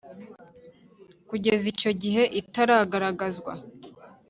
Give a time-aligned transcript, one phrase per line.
[1.29, 3.53] kugeza icyo gihe itaragaragazwa